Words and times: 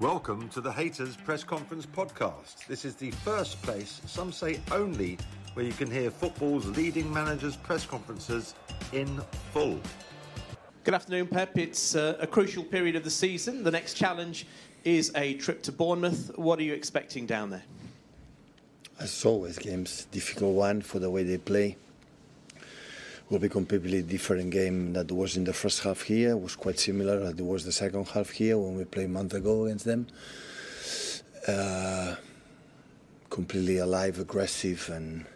Welcome 0.00 0.48
to 0.54 0.62
the 0.62 0.70
Hayters 0.70 1.22
Press 1.26 1.44
Conference 1.44 1.84
podcast. 1.84 2.66
This 2.66 2.86
is 2.86 2.94
the 2.94 3.10
first 3.10 3.60
place, 3.60 4.00
some 4.06 4.32
say 4.32 4.58
only, 4.72 5.18
where 5.52 5.66
you 5.66 5.74
can 5.74 5.90
hear 5.90 6.10
football's 6.10 6.64
leading 6.68 7.12
managers' 7.12 7.54
press 7.54 7.84
conferences 7.84 8.54
in 8.94 9.20
full. 9.52 9.78
Good 10.84 10.94
afternoon, 10.94 11.26
Pep. 11.26 11.58
It's 11.58 11.94
uh, 11.94 12.16
a 12.18 12.26
crucial 12.26 12.64
period 12.64 12.96
of 12.96 13.04
the 13.04 13.10
season. 13.10 13.62
The 13.62 13.70
next 13.70 13.92
challenge 13.92 14.46
is 14.84 15.12
a 15.16 15.34
trip 15.34 15.62
to 15.64 15.72
Bournemouth. 15.72 16.30
What 16.38 16.58
are 16.60 16.62
you 16.62 16.72
expecting 16.72 17.26
down 17.26 17.50
there? 17.50 17.64
As 18.98 19.22
always, 19.26 19.58
games 19.58 20.06
difficult 20.10 20.54
one 20.54 20.80
for 20.80 20.98
the 20.98 21.10
way 21.10 21.24
they 21.24 21.36
play. 21.36 21.76
Will 23.30 23.38
be 23.38 23.48
completely 23.48 24.02
different 24.02 24.50
game 24.50 24.92
that 24.94 25.12
was 25.12 25.36
in 25.36 25.44
the 25.44 25.52
first 25.52 25.84
half 25.84 26.02
here. 26.02 26.32
It 26.32 26.40
was 26.40 26.56
quite 26.56 26.80
similar 26.80 27.22
as 27.22 27.38
it 27.38 27.44
was 27.44 27.64
the 27.64 27.70
second 27.70 28.08
half 28.08 28.30
here 28.30 28.58
when 28.58 28.76
we 28.76 28.84
played 28.84 29.06
a 29.06 29.08
month 29.08 29.34
ago 29.34 29.66
against 29.66 29.84
them. 29.84 30.08
Uh, 31.46 32.16
completely 33.30 33.78
alive, 33.78 34.18
aggressive, 34.18 34.90
and 34.92 35.26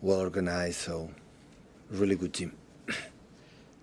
well 0.00 0.20
organized. 0.20 0.76
So, 0.76 1.10
really 1.90 2.14
good 2.14 2.32
team. 2.32 2.52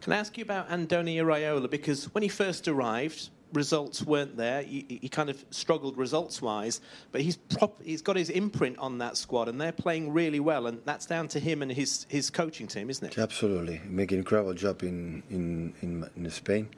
Can 0.02 0.14
I 0.14 0.18
ask 0.20 0.38
you 0.38 0.44
about 0.46 0.70
Andoni 0.70 1.18
Iraola? 1.18 1.70
Because 1.70 2.06
when 2.14 2.24
he 2.24 2.30
first 2.30 2.66
arrived, 2.70 3.30
results 3.54 4.04
weren't 4.04 4.38
there. 4.38 4.62
He, 4.64 5.00
he 5.02 5.10
kind 5.10 5.30
of 5.30 5.44
struggled 5.52 5.98
results 5.98 6.42
wise, 6.42 6.82
but 7.12 7.22
he's 7.22 7.38
prop, 7.38 7.82
he's 7.82 8.02
got 8.02 8.16
his 8.16 8.30
imprint 8.30 8.78
on 8.80 8.98
that 9.00 9.18
squad, 9.18 9.48
and 9.48 9.60
they're 9.60 9.72
playing 9.72 10.12
really 10.12 10.40
well, 10.40 10.68
and 10.68 10.82
that's 10.86 11.06
down 11.06 11.28
to 11.30 11.40
him 11.40 11.62
and 11.62 11.72
his 11.72 12.06
his 12.10 12.30
coaching 12.30 12.68
team, 12.68 12.90
isn't 12.90 13.08
it? 13.08 13.18
Absolutely, 13.18 13.82
making 13.86 14.20
incredible 14.20 14.54
job 14.54 14.84
in 14.84 15.24
in 15.30 15.74
in, 15.82 16.10
in 16.16 16.30
Spain. 16.30 16.70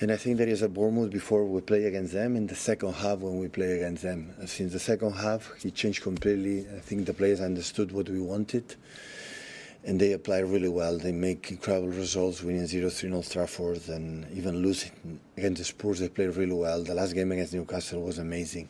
And 0.00 0.10
I 0.10 0.16
think 0.16 0.38
there 0.38 0.48
is 0.48 0.62
a 0.62 0.68
Bournemouth 0.68 1.10
before 1.10 1.44
we 1.44 1.60
play 1.60 1.84
against 1.84 2.12
them 2.12 2.34
in 2.34 2.48
the 2.48 2.56
second 2.56 2.94
half 2.94 3.20
when 3.20 3.38
we 3.38 3.46
play 3.46 3.76
against 3.76 4.02
them. 4.02 4.34
Since 4.44 4.72
the 4.72 4.80
second 4.80 5.12
half, 5.12 5.52
he 5.62 5.70
changed 5.70 6.02
completely. 6.02 6.66
I 6.76 6.80
think 6.80 7.06
the 7.06 7.14
players 7.14 7.40
understood 7.40 7.92
what 7.92 8.08
we 8.08 8.20
wanted 8.20 8.74
and 9.86 10.00
they 10.00 10.12
apply 10.12 10.38
really 10.38 10.68
well. 10.68 10.98
They 10.98 11.12
make 11.12 11.50
incredible 11.50 11.88
results, 11.88 12.42
winning 12.42 12.62
0-3 12.62 13.04
in 13.04 13.12
Old 13.14 13.30
Trafford, 13.30 13.88
and 13.88 14.26
even 14.32 14.62
losing 14.62 15.20
against 15.36 15.58
the 15.58 15.64
Spurs. 15.64 16.00
They 16.00 16.08
play 16.08 16.26
really 16.26 16.54
well. 16.54 16.82
The 16.82 16.94
last 16.94 17.12
game 17.12 17.32
against 17.32 17.52
Newcastle 17.52 18.02
was 18.02 18.18
amazing. 18.18 18.68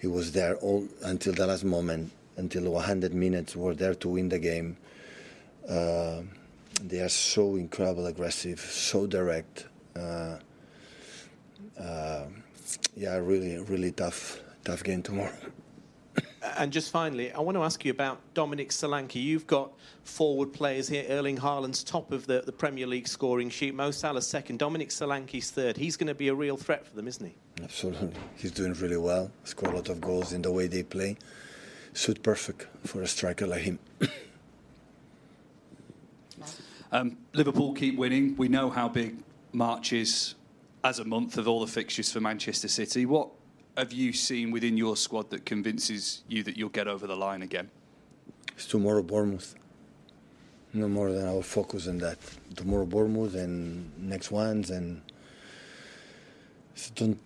He 0.00 0.08
was 0.08 0.32
there 0.32 0.56
all 0.56 0.86
until 1.02 1.32
the 1.32 1.46
last 1.46 1.64
moment, 1.64 2.10
until 2.36 2.70
100 2.70 3.14
minutes. 3.14 3.54
Were 3.54 3.74
there 3.74 3.94
to 3.94 4.08
win 4.08 4.28
the 4.28 4.38
game. 4.38 4.76
Uh, 5.68 6.22
they 6.82 7.00
are 7.00 7.08
so 7.08 7.56
incredible, 7.56 8.06
aggressive, 8.06 8.60
so 8.60 9.06
direct. 9.06 9.66
Uh, 9.94 10.36
uh, 11.80 12.24
yeah, 12.96 13.16
really, 13.16 13.58
really 13.58 13.92
tough, 13.92 14.40
tough 14.64 14.82
game 14.82 15.02
tomorrow. 15.02 15.32
And 16.58 16.72
just 16.72 16.90
finally, 16.90 17.32
I 17.32 17.40
want 17.40 17.56
to 17.56 17.62
ask 17.64 17.84
you 17.84 17.90
about 17.90 18.18
Dominic 18.32 18.70
Solanke. 18.70 19.16
You've 19.16 19.46
got 19.46 19.72
forward 20.04 20.52
players 20.52 20.88
here. 20.88 21.04
Erling 21.08 21.36
Haaland's 21.36 21.82
top 21.82 22.12
of 22.12 22.26
the, 22.26 22.40
the 22.40 22.52
Premier 22.52 22.86
League 22.86 23.08
scoring 23.08 23.50
sheet. 23.50 23.74
Mo 23.74 23.90
Salah 23.90 24.22
second. 24.22 24.58
Dominic 24.58 24.90
Solanke's 24.90 25.50
third. 25.50 25.76
He's 25.76 25.96
going 25.96 26.06
to 26.06 26.14
be 26.14 26.28
a 26.28 26.34
real 26.34 26.56
threat 26.56 26.86
for 26.86 26.94
them, 26.94 27.08
isn't 27.08 27.26
he? 27.26 27.34
Absolutely. 27.62 28.12
He's 28.36 28.52
doing 28.52 28.72
really 28.74 28.96
well. 28.96 29.30
Scored 29.44 29.72
a 29.72 29.76
lot 29.76 29.88
of 29.88 30.00
goals 30.00 30.32
in 30.32 30.42
the 30.42 30.52
way 30.52 30.66
they 30.66 30.82
play. 30.82 31.16
Suit 31.92 32.22
perfect 32.22 32.66
for 32.86 33.02
a 33.02 33.06
striker 33.06 33.46
like 33.46 33.62
him. 33.62 33.78
um, 36.92 37.18
Liverpool 37.32 37.74
keep 37.74 37.98
winning. 37.98 38.36
We 38.36 38.48
know 38.48 38.70
how 38.70 38.88
big 38.88 39.16
March 39.52 39.92
is 39.92 40.36
as 40.84 41.00
a 41.00 41.04
month 41.04 41.36
of 41.38 41.48
all 41.48 41.60
the 41.60 41.66
fixtures 41.66 42.12
for 42.12 42.20
Manchester 42.20 42.68
City. 42.68 43.04
What 43.04 43.30
have 43.76 43.92
you 43.92 44.12
seen 44.12 44.50
within 44.50 44.76
your 44.76 44.96
squad 44.96 45.30
that 45.30 45.44
convinces 45.44 46.22
you 46.28 46.42
that 46.42 46.56
you'll 46.56 46.68
get 46.68 46.88
over 46.88 47.06
the 47.06 47.16
line 47.16 47.42
again? 47.42 47.70
It's 48.54 48.66
tomorrow 48.66 49.02
Bournemouth. 49.02 49.54
No 50.72 50.88
more 50.88 51.12
than 51.12 51.26
our 51.26 51.42
focus 51.42 51.88
on 51.88 51.98
that. 51.98 52.18
Tomorrow 52.54 52.86
Bournemouth 52.86 53.34
and 53.34 53.90
next 53.98 54.30
ones 54.30 54.70
and 54.70 55.02
so 56.74 56.92
don't 56.94 57.18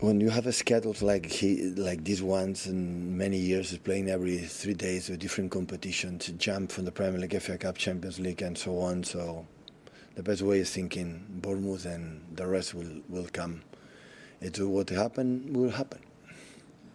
when 0.00 0.20
you 0.20 0.28
have 0.28 0.46
a 0.46 0.52
schedule 0.52 0.94
like 1.00 1.24
he, 1.24 1.70
like 1.70 2.04
these 2.04 2.22
ones 2.22 2.66
and 2.66 3.16
many 3.16 3.38
years 3.38 3.76
playing 3.78 4.10
every 4.10 4.36
three 4.38 4.74
days 4.74 5.08
with 5.08 5.20
different 5.20 5.50
competitions, 5.50 6.26
jump 6.36 6.70
from 6.70 6.84
the 6.84 6.92
Premier 6.92 7.18
League, 7.18 7.40
FA 7.40 7.56
Cup, 7.56 7.78
Champions 7.78 8.20
League, 8.20 8.42
and 8.42 8.58
so 8.58 8.78
on. 8.78 9.02
So 9.02 9.46
the 10.14 10.22
best 10.22 10.42
way 10.42 10.58
is 10.58 10.70
thinking 10.70 11.24
Bournemouth, 11.40 11.86
and 11.86 12.20
the 12.34 12.46
rest 12.46 12.74
will 12.74 13.00
will 13.08 13.28
come 13.32 13.62
it's 14.40 14.58
what 14.60 14.90
happened 14.90 15.56
will 15.56 15.70
happen. 15.70 16.00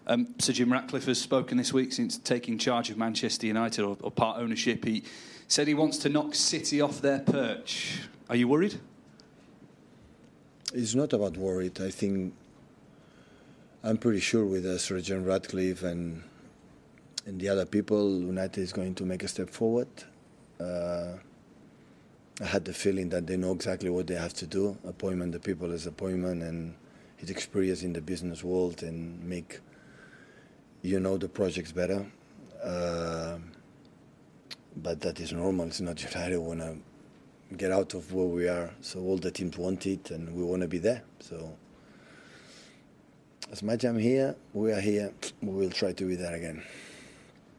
Um, 0.08 0.34
Sir 0.40 0.54
Jim 0.54 0.72
Ratcliffe 0.72 1.06
has 1.06 1.20
spoken 1.20 1.58
this 1.58 1.72
week 1.72 1.94
since 1.94 2.18
taking 2.18 2.58
charge 2.58 2.90
of 2.90 2.98
Manchester 2.98 3.48
United 3.48 3.84
or, 3.84 3.98
or, 4.02 4.12
part 4.12 4.40
ownership. 4.40 4.84
He 4.84 5.04
said 5.48 5.68
he 5.68 5.74
wants 5.74 5.98
to 6.00 6.10
knock 6.10 6.34
City 6.34 6.82
off 6.82 7.02
their 7.02 7.20
perch. 7.20 8.00
Are 8.30 8.36
you 8.36 8.48
worried? 8.48 8.80
It's 10.74 10.96
not 10.96 11.14
about 11.14 11.38
worried. 11.38 11.80
I 11.80 11.92
think 11.92 12.34
I'm 13.84 13.98
pretty 13.98 14.20
sure 14.20 14.46
with 14.46 14.66
uh, 14.66 14.78
Sir 14.78 15.00
Jim 15.02 15.24
Ratcliffe 15.24 15.84
and 15.84 16.24
and 17.26 17.40
the 17.40 17.50
other 17.50 17.66
people, 17.66 18.20
United 18.20 18.62
is 18.62 18.74
going 18.74 18.96
to 18.96 19.06
make 19.06 19.24
a 19.24 19.28
step 19.28 19.50
forward. 19.50 19.88
Uh, 20.60 21.14
I 22.42 22.46
had 22.46 22.66
the 22.66 22.74
feeling 22.74 23.10
that 23.10 23.28
they 23.28 23.38
know 23.38 23.52
exactly 23.52 23.90
what 23.90 24.08
they 24.08 24.16
have 24.16 24.34
to 24.36 24.48
do. 24.48 24.76
Appointment 24.88 25.32
the 25.32 25.40
people 25.40 25.72
as 25.72 25.86
appointment 25.86 26.42
and 26.42 26.74
his 27.22 27.30
experience 27.30 27.84
in 27.84 27.94
the 27.94 28.02
business 28.02 28.44
world 28.44 28.82
and 28.82 29.24
make 29.24 29.60
you 30.82 31.00
know 31.00 31.18
the 31.18 31.30
projects 31.30 31.72
better. 31.72 32.04
Uh, 32.64 33.38
but 34.76 35.00
that 35.02 35.20
is 35.20 35.32
normal. 35.32 35.68
It's 35.68 35.82
not 35.82 36.02
United 36.02 36.40
want 36.40 36.60
to 36.62 36.78
get 37.56 37.72
out 37.72 37.94
of 37.94 38.12
where 38.12 38.26
we 38.26 38.48
are. 38.48 38.72
So 38.82 39.00
all 39.02 39.18
the 39.18 39.30
teams 39.30 39.56
want 39.56 39.86
it, 39.86 40.10
and 40.10 40.36
we 40.36 40.44
want 40.44 40.64
to 40.64 40.68
be 40.68 40.80
there. 40.80 41.04
So 41.20 41.56
as 43.52 43.62
much 43.62 43.84
as 43.84 43.92
I'm 43.92 44.00
here, 44.00 44.36
we 44.54 44.72
are 44.72 44.82
here. 44.82 45.14
We 45.42 45.54
will 45.54 45.70
try 45.70 45.94
to 45.94 46.04
be 46.04 46.16
there 46.16 46.34
again. 46.34 46.64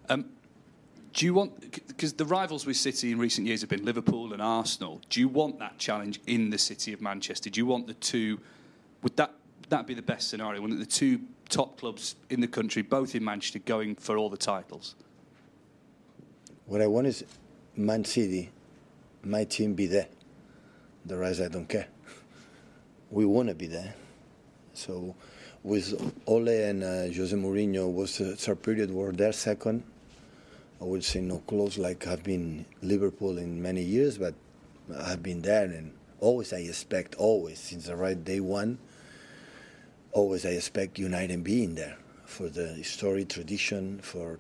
Um, 0.09 0.25
do 1.13 1.25
you 1.25 1.35
want 1.35 1.87
because 1.87 2.15
the 2.15 2.25
rivals 2.25 2.67
with 2.67 2.77
City 2.77 3.13
in 3.13 3.19
recent 3.19 3.47
years 3.47 3.61
have 3.61 3.71
been 3.71 3.85
Liverpool 3.85 4.33
and 4.33 4.43
Arsenal? 4.43 5.01
Do 5.09 5.21
you 5.21 5.29
want 5.29 5.61
that 5.61 5.79
challenge 5.79 6.21
in 6.27 6.51
the 6.51 6.59
city 6.59 6.93
of 6.93 7.01
Manchester? 7.01 7.49
Do 7.49 7.61
you 7.61 7.67
want 7.67 7.87
the 7.87 7.95
two? 7.95 8.41
Would 9.03 9.17
that 9.19 9.35
that'd 9.73 9.87
be 9.87 9.95
the 9.95 10.03
best 10.03 10.29
scenario, 10.29 10.61
wouldn't 10.61 10.81
it? 10.81 10.85
The 10.85 10.91
two 10.91 11.21
top 11.49 11.79
clubs 11.81 12.17
in 12.29 12.43
the 12.43 12.47
country, 12.47 12.83
both 12.83 13.15
in 13.15 13.25
Manchester, 13.25 13.59
going 13.59 13.95
for 13.95 14.19
all 14.19 14.29
the 14.29 14.37
titles. 14.37 14.95
What 16.67 16.83
I 16.83 16.87
want 16.87 17.07
is 17.07 17.25
Man 17.75 18.05
City, 18.05 18.51
my 19.25 19.45
team 19.45 19.73
be 19.73 19.87
there. 19.87 20.09
The 21.07 21.17
rest, 21.17 21.41
I 21.41 21.49
don't 21.49 21.67
care. 21.67 21.89
We 23.11 23.25
want 23.25 23.49
to 23.49 23.55
be 23.55 23.67
there. 23.67 23.95
So, 24.75 25.15
with 25.63 26.13
Ole 26.27 26.49
and 26.49 26.85
uh, 26.85 27.15
Jose 27.15 27.35
Mourinho, 27.35 27.91
was 27.91 28.21
a 28.21 28.37
third 28.37 28.63
period 28.63 28.91
were 28.91 29.13
their 29.13 29.33
second. 29.33 29.85
I 30.83 30.85
would 30.85 31.03
say 31.03 31.21
no 31.21 31.39
close 31.39 31.79
like 31.79 32.07
I've 32.07 32.23
been 32.23 32.67
Liverpool 32.83 33.39
in 33.39 33.63
many 33.63 33.83
years, 33.83 34.19
but 34.19 34.35
I 34.95 35.11
have 35.11 35.23
been 35.23 35.41
there 35.41 35.65
and 35.65 35.95
always 36.21 36.53
I 36.53 36.59
expect 36.59 37.15
always 37.15 37.59
since 37.59 37.87
the 37.87 37.97
right 37.97 38.23
day 38.23 38.41
one 38.41 38.79
always 40.13 40.47
I 40.47 40.51
expect 40.51 40.99
United 40.99 41.43
being 41.43 41.75
there 41.75 41.97
for 42.25 42.49
the 42.49 42.69
history, 42.69 43.25
tradition, 43.25 43.99
for 44.01 44.39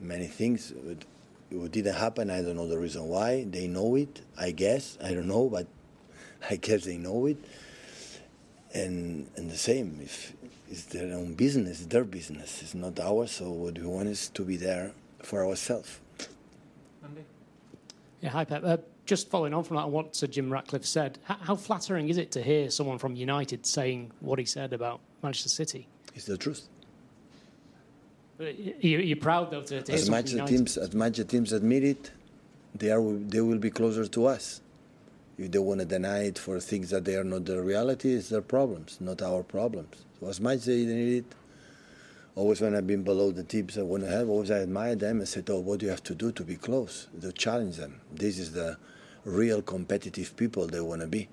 many 0.00 0.26
things. 0.26 0.70
It, 0.70 1.04
it 1.50 1.72
didn't 1.72 1.94
happen. 1.94 2.30
I 2.30 2.42
don't 2.42 2.56
know 2.56 2.68
the 2.68 2.78
reason 2.78 3.08
why. 3.08 3.44
They 3.44 3.66
know 3.66 3.96
it, 3.96 4.20
I 4.38 4.50
guess. 4.50 4.98
I 5.02 5.14
don't 5.14 5.28
know, 5.28 5.48
but 5.48 5.66
I 6.50 6.56
guess 6.56 6.84
they 6.84 6.96
know 6.96 7.26
it. 7.26 7.38
And 8.72 9.28
and 9.36 9.50
the 9.50 9.56
same, 9.56 10.00
if 10.02 10.32
it's 10.68 10.84
their 10.86 11.14
own 11.14 11.34
business, 11.34 11.80
it's 11.80 11.86
their 11.86 12.04
business. 12.04 12.60
It's 12.62 12.74
not 12.74 12.98
ours. 12.98 13.30
So 13.30 13.50
what 13.50 13.78
we 13.78 13.86
want 13.86 14.08
is 14.08 14.28
to 14.30 14.42
be 14.44 14.56
there 14.56 14.92
for 15.22 15.46
ourselves. 15.46 16.00
Yeah, 18.20 18.30
hi 18.30 18.44
Pep. 18.44 18.64
Uh, 18.64 18.78
just 19.06 19.30
following 19.30 19.54
on 19.54 19.64
from 19.64 19.76
that, 19.76 19.88
what 19.88 20.16
Sir 20.16 20.26
Jim 20.26 20.52
Ratcliffe 20.52 20.86
said, 20.86 21.18
how, 21.24 21.56
flattering 21.56 22.08
is 22.08 22.16
it 22.16 22.30
to 22.32 22.42
hear 22.42 22.70
someone 22.70 22.98
from 22.98 23.16
United 23.16 23.66
saying 23.66 24.10
what 24.20 24.38
he 24.38 24.44
said 24.44 24.72
about 24.72 25.00
Manchester 25.22 25.48
City? 25.48 25.86
It's 26.14 26.26
the 26.26 26.38
truth. 26.38 26.68
You, 28.38 28.98
you're 28.98 29.16
proud 29.16 29.50
though 29.50 29.62
to, 29.62 29.82
to 29.82 29.92
As 29.92 30.10
much 30.10 30.30
from 30.30 30.30
the 30.30 30.36
United. 30.36 30.56
teams, 30.56 30.76
as 30.76 30.92
much 30.94 31.16
the 31.18 31.24
teams 31.24 31.52
admit 31.52 31.84
it, 31.84 32.10
they 32.74 32.90
are 32.90 33.00
they 33.00 33.40
will 33.40 33.58
be 33.58 33.70
closer 33.70 34.06
to 34.06 34.26
us. 34.26 34.60
If 35.38 35.52
they 35.52 35.58
want 35.58 35.80
to 35.80 35.86
deny 35.86 36.24
it 36.24 36.38
for 36.38 36.58
things 36.58 36.90
that 36.90 37.04
they 37.04 37.16
are 37.16 37.24
not 37.24 37.44
the 37.44 37.60
reality, 37.62 38.14
it's 38.14 38.28
their 38.30 38.42
problems, 38.42 38.98
not 39.00 39.22
our 39.22 39.42
problems. 39.42 40.04
So 40.18 40.28
as 40.28 40.40
much 40.40 40.60
they 40.64 40.84
need 40.84 41.18
it, 41.18 41.24
always 42.36 42.60
when 42.60 42.74
I've 42.74 42.86
been 42.86 43.02
below 43.02 43.30
the 43.30 43.44
teams 43.44 43.78
I 43.78 43.82
want 43.82 44.02
to 44.02 44.10
have, 44.10 44.28
always 44.28 44.50
I 44.50 44.60
admire 44.60 44.96
them 44.96 45.18
and 45.18 45.28
said, 45.28 45.48
"Oh, 45.50 45.60
what 45.60 45.80
do 45.80 45.86
you 45.86 45.90
have 45.90 46.02
to 46.04 46.14
do 46.14 46.32
to 46.32 46.44
be 46.44 46.56
close? 46.56 47.08
To 47.20 47.32
challenge 47.32 47.76
them. 47.76 48.00
This 48.12 48.38
is 48.38 48.52
the 48.52 48.76
real 49.24 49.62
competitive 49.62 50.36
people 50.36 50.66
they 50.66 50.80
want 50.80 51.00
to 51.00 51.06
be. 51.06 51.28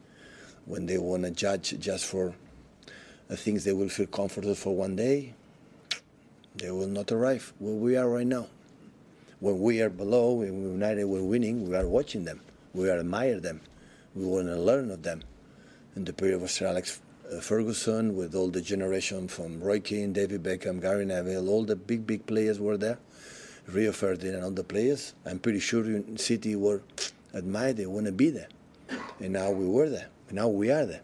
When 0.66 0.86
they 0.86 0.98
want 0.98 1.24
to 1.24 1.32
judge 1.32 1.78
just 1.80 2.06
for 2.06 2.36
the 3.28 3.38
things 3.38 3.64
they 3.64 3.74
will 3.74 3.90
feel 3.90 4.08
comfortable 4.08 4.56
for 4.56 4.76
one 4.76 4.96
day, 4.96 5.34
they 6.56 6.70
will 6.70 6.88
not 6.88 7.12
arrive 7.12 7.54
where 7.60 7.74
we 7.74 7.96
are 7.98 8.10
right 8.10 8.28
now. 8.28 8.48
When 9.40 9.60
we 9.60 9.82
are 9.82 9.90
below, 9.90 10.34
we're 10.34 10.52
United, 10.52 11.06
we're 11.06 11.24
winning, 11.24 11.68
we 11.68 11.76
are 11.76 11.88
watching 11.88 12.26
them. 12.26 12.42
We 12.74 12.90
are 12.90 13.00
admire 13.00 13.40
them. 13.40 13.62
We 14.14 14.26
want 14.26 14.48
to 14.48 14.56
learn 14.56 14.92
of 14.92 15.02
them. 15.02 15.24
In 15.96 16.06
the 16.06 16.14
period 16.14 16.42
of 16.42 16.52
Sir 16.52 16.68
Alex 16.68 17.02
Ferguson, 17.40 18.16
with 18.16 18.36
all 18.36 18.50
the 18.50 18.62
generation 18.62 19.28
from 19.28 19.62
Roy 19.62 19.80
Keane, 19.80 20.12
David 20.12 20.44
Beckham, 20.44 20.82
Gary 20.82 21.06
Neville, 21.06 21.48
all 21.48 21.64
the 21.64 21.76
big, 21.76 22.06
big 22.06 22.26
players 22.26 22.60
were 22.60 22.78
there. 22.78 23.00
Rio 23.68 23.92
Ferdinand, 23.92 24.44
all 24.44 24.52
the 24.52 24.64
players. 24.64 25.14
I'm 25.26 25.40
pretty 25.40 25.60
sure 25.60 25.86
in 25.86 26.18
City 26.18 26.56
were 26.56 26.82
admired, 27.34 27.78
they 27.78 27.86
want 27.86 28.08
to 28.08 28.12
be 28.12 28.30
there. 28.30 28.50
And 29.20 29.34
now 29.34 29.52
we 29.52 29.66
were 29.66 29.88
there. 29.88 30.10
And 30.28 30.38
now 30.38 30.50
we 30.50 30.72
are 30.72 30.86
there. 30.86 31.04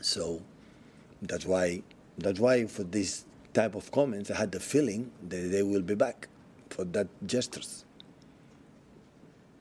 So 0.00 0.40
that's 1.20 1.44
why, 1.44 1.82
that's 2.16 2.40
why 2.40 2.66
for 2.66 2.84
this 2.84 3.24
type 3.52 3.74
of 3.74 3.90
comments, 3.90 4.30
I 4.30 4.36
had 4.36 4.52
the 4.52 4.60
feeling 4.60 5.10
that 5.28 5.50
they 5.50 5.62
will 5.62 5.82
be 5.82 5.94
back 5.94 6.28
for 6.70 6.84
that 6.84 7.08
gestures. 7.26 7.84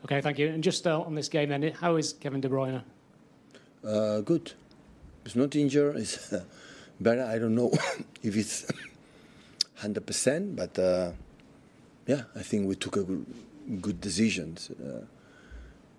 Okay, 0.06 0.22
thank 0.22 0.38
you. 0.38 0.48
And 0.48 0.64
just 0.64 0.86
uh, 0.88 1.02
on 1.02 1.16
this 1.16 1.28
game 1.28 1.50
then, 1.50 1.74
how 1.74 1.96
is 1.96 2.14
Kevin 2.14 2.40
De 2.40 2.48
Bruyne? 2.48 2.84
Uh, 3.84 4.22
good. 4.22 4.54
Not 5.36 5.56
injured. 5.56 5.98
It's 5.98 6.32
uh, 6.34 6.44
better. 7.00 7.24
I 7.24 7.38
don't 7.38 7.56
know 7.56 7.72
if 8.24 8.36
it's 8.36 8.66
hundred 9.76 10.06
percent, 10.06 10.56
but 10.56 10.78
uh, 10.80 11.12
yeah, 12.06 12.24
I 12.36 12.42
think 12.42 12.68
we 12.68 12.76
took 12.76 12.98
a 12.98 13.04
good, 13.04 13.26
good 13.82 14.02
decisions. 14.02 14.70
Uh, 14.72 15.02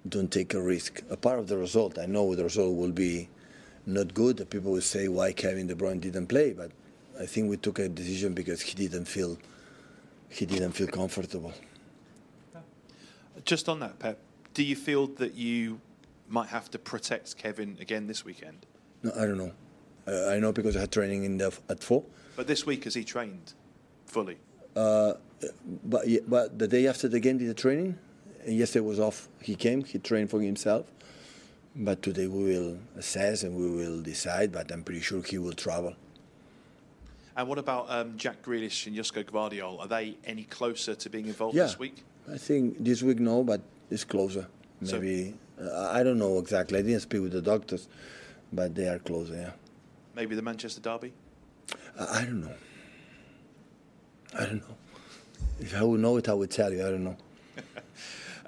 don't 0.09 0.31
take 0.31 0.55
a 0.55 0.63
risk. 0.63 1.03
A 1.11 1.17
part 1.17 1.39
of 1.39 1.49
the 1.49 1.59
result, 1.59 1.99
I 1.99 2.07
know 2.07 2.35
the 2.35 2.45
result 2.45 2.77
will 2.77 2.93
be 2.93 3.29
not 3.87 4.15
good. 4.15 4.49
People 4.51 4.73
will 4.73 4.81
say 4.81 5.09
why 5.09 5.33
Kevin 5.33 5.67
De 5.67 5.75
Bruyne 5.75 6.01
didn't 6.01 6.29
play, 6.29 6.53
but 6.53 6.71
I 7.21 7.27
think 7.27 7.51
we 7.51 7.57
took 7.57 7.79
a 7.79 7.89
decision 7.89 8.33
because 8.33 8.61
he 8.61 8.75
didn't 8.75 9.07
feel 9.07 9.39
he 10.29 10.47
didn't 10.47 10.73
feel 10.73 10.89
comfortable. 10.89 11.53
Just 13.45 13.69
on 13.69 13.81
that, 13.81 13.99
Pep, 13.99 14.19
do 14.53 14.63
you 14.63 14.77
feel 14.77 15.07
that 15.07 15.35
you 15.35 15.81
might 16.29 16.49
have 16.49 16.71
to 16.71 16.79
protect 16.79 17.37
Kevin 17.37 17.79
again 17.81 18.07
this 18.07 18.25
weekend? 18.25 18.67
No, 19.03 19.13
I 19.17 19.27
don't 19.27 19.39
know. 19.39 19.53
Uh, 20.07 20.31
I 20.31 20.39
know 20.39 20.53
because 20.53 20.77
I 20.77 20.81
had 20.81 20.91
training 20.93 21.25
in 21.25 21.39
the, 21.39 21.53
at 21.69 21.83
four. 21.83 22.05
But 22.37 22.47
this 22.47 22.65
week, 22.67 22.85
has 22.85 22.95
he 22.95 23.05
trained 23.05 23.53
fully? 24.07 24.39
Uh, 24.75 25.15
but 25.85 26.09
yeah, 26.09 26.21
but 26.27 26.59
the 26.59 26.67
day 26.69 26.87
after 26.87 27.09
the 27.09 27.21
game 27.21 27.39
did 27.39 27.49
the 27.49 27.55
training. 27.55 27.99
And 28.45 28.57
yesterday 28.57 28.85
was 28.87 29.01
off. 29.01 29.29
He 29.43 29.55
came. 29.55 29.85
He 29.85 29.99
trained 29.99 30.31
for 30.31 30.41
himself. 30.41 30.87
But 31.77 32.03
today 32.03 32.27
we 32.27 32.45
will 32.55 32.79
assess 32.97 33.43
and 33.43 33.55
we 33.57 33.69
will 33.71 34.01
decide. 34.01 34.53
But 34.53 34.71
I'm 34.73 34.83
pretty 34.83 35.01
sure 35.01 35.23
he 35.23 35.39
will 35.39 35.53
travel. 35.53 35.95
And 37.37 37.47
what 37.49 37.59
about 37.59 37.87
um, 37.89 38.17
Jack 38.17 38.43
Grealish 38.43 38.87
and 38.87 38.97
Josko 38.97 39.23
Gvardiol? 39.25 39.79
Are 39.79 39.87
they 39.87 40.17
any 40.25 40.45
closer 40.45 40.95
to 40.97 41.11
being 41.11 41.27
involved 41.27 41.55
Yeah. 41.57 41.65
this 41.65 41.79
week? 41.79 42.03
I 42.33 42.37
think 42.37 42.77
this 42.83 43.03
week 43.03 43.21
no, 43.21 43.45
but 43.45 43.61
it's 43.91 44.05
closer. 44.05 44.47
So- 44.83 44.95
Maybe 44.99 45.35
uh, 45.61 45.91
I 45.93 46.03
don't 46.03 46.19
know 46.19 46.39
exactly. 46.39 46.79
I 46.79 46.83
didn't 46.83 47.01
speak 47.01 47.23
with 47.23 47.33
the 47.33 47.43
doctors, 47.43 47.89
but 48.53 48.75
they 48.75 48.89
are 48.89 48.99
closer. 48.99 49.35
Yeah. 49.35 49.51
Maybe 50.15 50.35
the 50.35 50.43
Manchester 50.43 50.81
derby? 50.81 51.13
I, 51.99 52.21
I 52.21 52.25
don't 52.25 52.41
know. 52.41 52.55
I 54.35 54.45
don't 54.45 54.69
know. 54.69 54.77
If 55.61 55.75
I 55.77 55.83
would 55.83 56.01
know 56.01 56.17
it, 56.17 56.29
I 56.29 56.35
would 56.35 56.51
tell 56.51 56.73
you. 56.73 56.87
I 56.87 56.91
don't 56.91 57.05
know. 57.05 57.17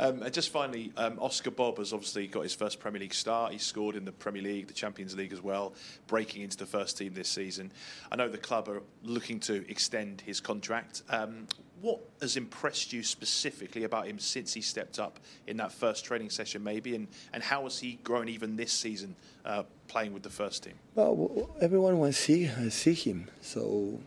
Um, 0.00 0.22
and 0.22 0.32
just 0.32 0.48
finally, 0.48 0.92
um, 0.96 1.18
Oscar 1.20 1.50
Bobb 1.50 1.76
has 1.76 1.92
obviously 1.92 2.26
got 2.26 2.40
his 2.40 2.54
first 2.54 2.80
Premier 2.80 3.00
League 3.00 3.12
start. 3.12 3.52
He 3.52 3.58
scored 3.58 3.96
in 3.96 4.06
the 4.06 4.12
Premier 4.12 4.40
League, 4.40 4.66
the 4.66 4.72
Champions 4.72 5.14
League 5.14 5.30
as 5.30 5.42
well, 5.42 5.74
breaking 6.06 6.40
into 6.40 6.56
the 6.56 6.64
first 6.64 6.96
team 6.96 7.12
this 7.12 7.28
season. 7.28 7.70
I 8.10 8.16
know 8.16 8.26
the 8.26 8.38
club 8.38 8.70
are 8.70 8.82
looking 9.04 9.38
to 9.40 9.70
extend 9.70 10.22
his 10.22 10.40
contract. 10.40 11.02
Um, 11.10 11.46
what 11.82 12.00
has 12.22 12.38
impressed 12.38 12.94
you 12.94 13.02
specifically 13.02 13.84
about 13.84 14.06
him 14.06 14.18
since 14.18 14.54
he 14.54 14.62
stepped 14.62 14.98
up 14.98 15.20
in 15.46 15.58
that 15.58 15.70
first 15.70 16.02
training 16.02 16.30
session, 16.30 16.64
maybe? 16.64 16.94
And, 16.94 17.06
and 17.34 17.42
how 17.42 17.64
has 17.64 17.78
he 17.78 17.98
grown 18.02 18.30
even 18.30 18.56
this 18.56 18.72
season 18.72 19.14
uh, 19.44 19.64
playing 19.90 20.14
with 20.14 20.22
the 20.22 20.30
first 20.30 20.62
team? 20.62 20.74
Well, 20.94 21.50
everyone 21.60 21.98
wants 21.98 22.16
to 22.18 22.22
see 22.22 22.48
uh, 22.48 22.70
see 22.70 22.94
him. 22.94 23.28
So 23.42 23.98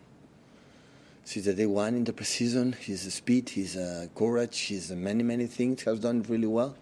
since 1.26 1.46
the 1.46 1.54
day 1.54 1.66
one 1.66 1.96
in 1.96 2.04
the 2.06 2.14
preseason, 2.14 2.74
his 2.76 3.02
speed, 3.14 3.50
his 3.50 3.76
uh, 3.76 4.08
courage, 4.16 4.68
his 4.68 4.92
many 4.92 5.24
many 5.24 5.46
things 5.46 5.84
has 5.84 6.00
done 6.00 6.24
really 6.24 6.48
well. 6.48 6.76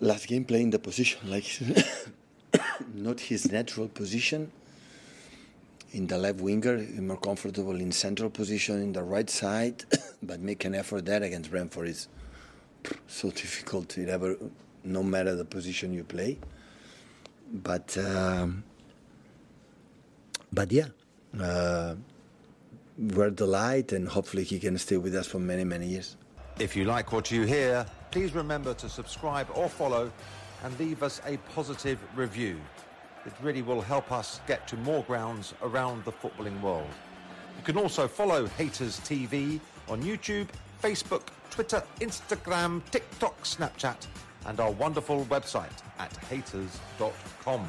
Last 0.00 0.26
game 0.26 0.44
playing 0.44 0.70
the 0.70 0.78
position 0.78 1.30
like 1.30 1.48
not 2.94 3.20
his 3.20 3.52
natural 3.52 3.88
position. 3.88 4.50
In 5.92 6.06
the 6.06 6.18
left 6.18 6.40
winger, 6.40 6.76
more 7.00 7.16
comfortable 7.16 7.76
in 7.76 7.92
central 7.92 8.28
position 8.28 8.82
in 8.82 8.92
the 8.92 9.02
right 9.02 9.30
side, 9.30 9.84
but 10.22 10.40
make 10.40 10.64
an 10.64 10.74
effort 10.74 11.04
there 11.06 11.22
against 11.22 11.50
Brentford 11.50 11.88
is 11.88 12.08
so 13.06 13.30
difficult. 13.30 13.96
It 13.96 14.08
ever, 14.08 14.36
no 14.84 15.02
matter 15.02 15.34
the 15.34 15.44
position 15.44 15.94
you 15.94 16.04
play 16.04 16.38
but 17.52 17.96
um, 17.98 18.64
but 20.52 20.72
yeah, 20.72 20.88
uh, 21.40 21.94
we're 22.98 23.30
delighted, 23.30 23.92
and 23.92 24.08
hopefully 24.08 24.44
he 24.44 24.58
can 24.58 24.78
stay 24.78 24.96
with 24.96 25.14
us 25.14 25.26
for 25.26 25.38
many 25.38 25.64
many 25.64 25.86
years. 25.86 26.16
If 26.58 26.74
you 26.74 26.84
like 26.84 27.12
what 27.12 27.30
you 27.30 27.42
hear, 27.42 27.86
please 28.10 28.34
remember 28.34 28.72
to 28.74 28.88
subscribe 28.88 29.46
or 29.54 29.68
follow 29.68 30.10
and 30.64 30.78
leave 30.78 31.02
us 31.02 31.20
a 31.26 31.36
positive 31.54 31.98
review. 32.16 32.56
It 33.26 33.32
really 33.42 33.62
will 33.62 33.80
help 33.80 34.12
us 34.12 34.40
get 34.46 34.66
to 34.68 34.76
more 34.78 35.02
grounds 35.02 35.52
around 35.62 36.04
the 36.04 36.12
footballing 36.12 36.58
world. 36.60 36.88
You 37.58 37.62
can 37.64 37.76
also 37.76 38.08
follow 38.08 38.46
Hayters 38.46 39.00
TV 39.00 39.60
on 39.88 40.02
YouTube, 40.02 40.48
Facebook, 40.82 41.22
Twitter, 41.50 41.82
Instagram, 42.00 42.82
TikTok, 42.90 43.42
Snapchat, 43.42 44.06
and 44.46 44.60
our 44.60 44.70
wonderful 44.72 45.24
website 45.26 45.70
at 45.98 46.12
hayters.com. 46.30 47.68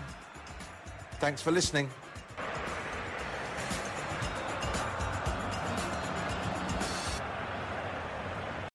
Thanks 1.19 1.41
for 1.41 1.51
listening. 1.51 1.89